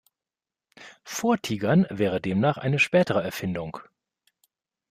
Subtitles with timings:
[1.03, 3.77] Vortigern wäre demnach eine spätere Erfindung.